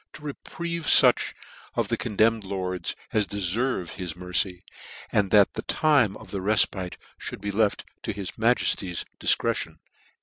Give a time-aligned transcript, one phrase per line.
[0.13, 1.35] To reprieve fuch"
[1.79, 6.95] of the condemned lords as deferve his mercv;<( and thar the time of the refpke
[7.29, 9.77] mould be lefc * to his Majefly's difcrecion.''